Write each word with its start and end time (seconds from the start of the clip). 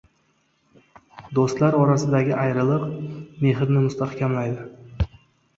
•Do‘stlar 1.39 1.77
orasidagi 1.81 2.33
ayriliq 2.45 2.87
mehrni 3.45 3.85
mustahkamlaydi. 3.87 5.11